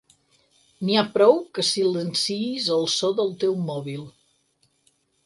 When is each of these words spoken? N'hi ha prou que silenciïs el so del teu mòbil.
N'hi 0.87 0.95
ha 1.01 1.03
prou 1.17 1.35
que 1.57 1.65
silenciïs 1.67 2.71
el 2.77 2.87
so 2.95 3.11
del 3.21 3.31
teu 3.45 3.55
mòbil. 3.69 4.09